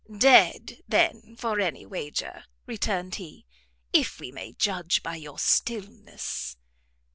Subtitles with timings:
[0.17, 3.45] "Dead, then, for any wager," returned he,
[3.93, 6.57] "if we may judge by your stillness."